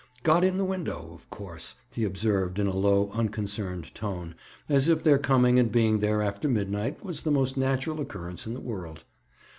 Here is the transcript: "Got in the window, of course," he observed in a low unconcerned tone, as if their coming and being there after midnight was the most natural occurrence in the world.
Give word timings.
"Got 0.23 0.43
in 0.43 0.57
the 0.57 0.65
window, 0.65 1.11
of 1.13 1.29
course," 1.29 1.75
he 1.91 2.03
observed 2.05 2.57
in 2.57 2.65
a 2.65 2.75
low 2.75 3.11
unconcerned 3.11 3.93
tone, 3.93 4.33
as 4.67 4.87
if 4.87 5.03
their 5.03 5.19
coming 5.19 5.59
and 5.59 5.71
being 5.71 5.99
there 5.99 6.23
after 6.23 6.49
midnight 6.49 7.05
was 7.05 7.21
the 7.21 7.29
most 7.29 7.55
natural 7.55 8.01
occurrence 8.01 8.47
in 8.47 8.55
the 8.55 8.61
world. 8.61 9.03